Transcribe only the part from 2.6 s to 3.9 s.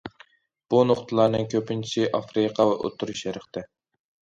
ۋە ئوتتۇرا شەرقتە.